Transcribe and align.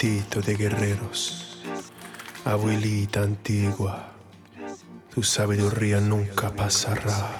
de 0.00 0.56
guerreros, 0.56 1.58
abuelita 2.46 3.20
antigua, 3.20 4.08
tu 5.14 5.22
sabiduría 5.22 6.00
nunca 6.00 6.50
pasará. 6.50 7.39